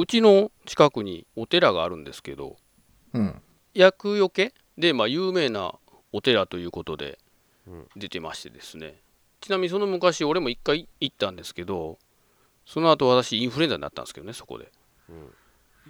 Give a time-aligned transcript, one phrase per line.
[0.00, 2.56] うちの近くにお寺があるんですけど
[3.12, 3.42] うん。
[3.74, 5.74] 厄除けで、まあ、有名な
[6.12, 7.18] お寺ということで
[7.66, 7.88] うん。
[7.96, 9.00] 出てましてですね、
[9.40, 11.98] ちなみにその昔俺も一回行ったんですけど
[12.66, 14.70] その後私インフルエンザになったんですけどねそこで、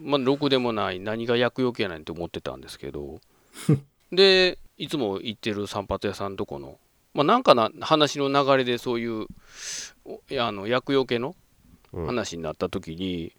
[0.00, 3.20] まあろくでもない何が厄除けやねんって思ってたんですけど。
[4.12, 6.78] でいつも行ってる散髪屋さんとこの
[7.12, 9.26] まあなんかな話の流れでそういう
[10.04, 11.34] おいやあの厄除けの
[11.92, 12.06] うん。
[12.06, 13.32] 話になった時に、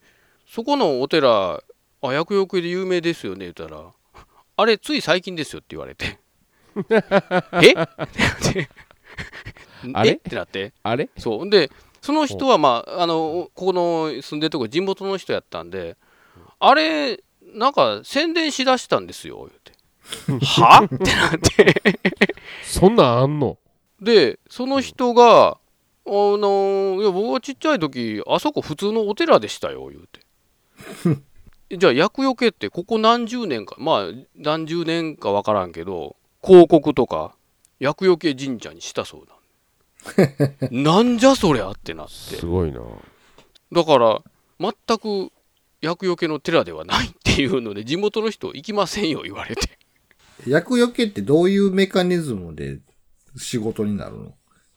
[0.47, 1.61] そこのお寺
[2.01, 3.83] あ厄除けで有名ですよね言ったら。
[4.59, 6.17] あれつい最近ですよって言われて。
[7.61, 7.71] え？
[7.71, 7.87] ってなっ
[8.49, 8.69] て
[9.93, 10.09] あれ？
[10.09, 10.13] え？
[10.13, 10.73] ってなって。
[10.83, 11.09] あれ？
[11.17, 11.49] そう。
[11.49, 15.97] でその人はまああのここの住んでるとこ地元の人やったんで
[16.59, 17.21] あれ
[17.53, 20.45] なんか宣伝しだしたんですよ言って。
[20.45, 20.85] は？
[20.85, 22.35] ってなって。
[22.63, 23.57] そんなんあんの？
[24.01, 25.57] でその人が
[26.05, 30.21] 「あのいや僕がちっちゃい時あそこ普通のお寺でしたよ」言うて
[31.75, 37.35] じゃあ厄除けってここ何十年かまあ何十年か分からんけど広告とか
[37.79, 39.37] 厄除け神社にしたそうなん
[40.83, 42.13] なんじゃそりゃってなって。
[42.13, 42.79] すごいな。
[43.71, 44.21] だから
[44.59, 45.31] 全く
[45.81, 49.77] 厄除けの寺ではないっていうので地元の人行きませんよ言われて。
[50.47, 52.79] 厄除けってどういうメカニズムで
[53.35, 54.33] 仕事になるの？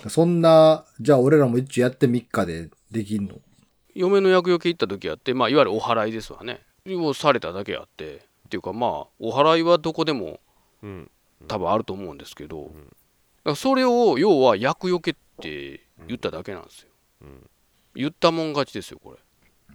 [0.08, 3.38] そんな、じゃあ俺らも一応やって3日でできんの？
[3.94, 6.60] 嫁の厄除け行った時やってまあいわゆるお祓いですわね。
[6.88, 8.16] をされただけあって。
[8.16, 8.18] っ
[8.50, 10.40] ていうかまあお祓いはどこでも
[10.82, 11.10] うん。
[11.48, 12.74] 多分あると思うんですけど、だか
[13.44, 16.88] らそれを要は厄除けって言っただけなんですよ、
[17.94, 19.18] 言ったもん勝ちですよこれ。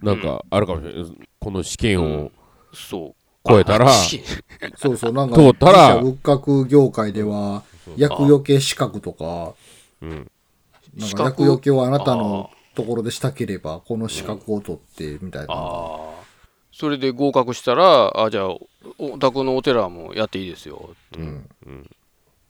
[0.02, 1.28] なんかあるかもしれない。
[1.40, 2.30] この試験を
[2.72, 3.14] そう。
[3.48, 3.88] 超えたら
[4.76, 7.62] そうそう、なんか、通ったら仏閣業界では、
[7.96, 9.54] 厄除け資格とか、
[10.02, 10.30] うん。
[10.96, 15.54] なん資格か厄除けをあなたのところでしたければ、この資格を取って、みたいな。
[15.54, 16.26] ああ
[16.78, 18.54] それで合格したらあじゃあ
[18.98, 20.90] お宅のお寺もやっていいですよ。
[20.92, 21.20] って。
[21.20, 21.90] うん。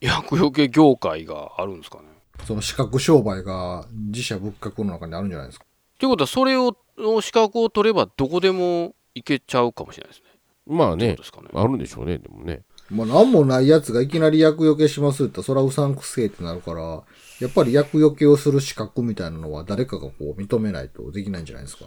[0.00, 2.04] 厄除け業界があるんですかね。
[2.44, 5.64] その資格商売が自社仏閣の中にあるんじゃないですか。
[6.00, 10.30] ということはそれをの資格を取ればどこでも行けちゃうかもしれないですね。
[10.66, 11.06] まあね。
[11.10, 11.48] どうですかね。
[11.54, 17.02] あるんでしょうねでもねまあ、なんもないやつがいきなり厄除けしますってそらうさんくせえってなるから、
[17.40, 21.86] やっぱり厄除けをする資格みたいなのは誰かがこう認めないとできないんじゃないですか。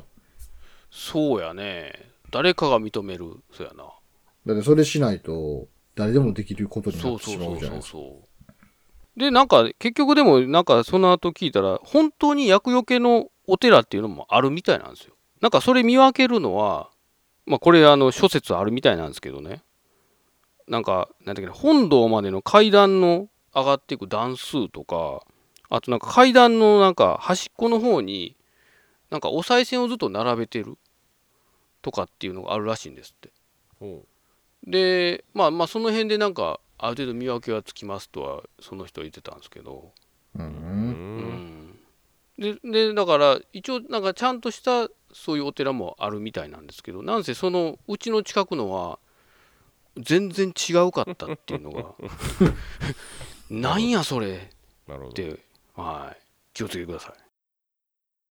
[0.91, 1.93] そうやね。
[2.31, 3.85] 誰かが認めるそうやな。
[4.45, 7.91] だってそれしないと、誰でもできることになってしまそうそうそううじゃないですか。
[7.93, 8.29] そうそう。
[9.19, 15.13] でなんか結局でもなんかその後聞いたら本当に厄除けのお寺っていうのもあるみたいなんですよ。
[15.41, 16.89] なんかそれ見分けるのは
[17.45, 19.61] まあこれあの諸説あるみたいなんですけどね
[20.69, 25.23] なんかなんだっけな本堂までの階段の上がっていく段数とか
[25.69, 28.35] あとなんか階段のなんか端っこの方に
[29.09, 30.77] なんかお賽銭をずっと並べてる
[31.81, 33.31] とかっていうのがあるらしいんですって。
[33.79, 34.05] ほ
[34.67, 39.91] でまあまあその辺でなんかある程度見分けはつきますとはその人は言ってたんですけど、
[40.35, 40.39] う。
[40.39, 41.79] ううんん、
[42.37, 48.99] ででだから一応なんかちゃんとしたそういうお寺もあるみたいなんですけどなんせそのうちの近くのは
[49.99, 51.93] 全然違うかったっていうのが。
[53.49, 54.51] なんやそれ。
[55.09, 55.39] って
[55.75, 56.21] はい。
[56.53, 57.28] 気をつけてください